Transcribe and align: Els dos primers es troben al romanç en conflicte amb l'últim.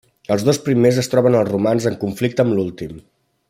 Els 0.35 0.45
dos 0.45 0.59
primers 0.69 0.97
es 1.01 1.11
troben 1.11 1.37
al 1.41 1.47
romanç 1.51 1.87
en 1.93 1.99
conflicte 2.05 2.47
amb 2.47 2.59
l'últim. 2.61 2.99